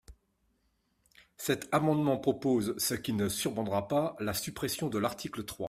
Cet 1.37 1.69
amendement 1.71 2.17
propose, 2.17 2.73
ce 2.79 2.95
qui 2.95 3.13
ne 3.13 3.29
surprendra 3.29 3.87
pas, 3.87 4.15
la 4.19 4.33
suppression 4.33 4.87
de 4.89 4.97
l’article 4.97 5.43
trois. 5.45 5.59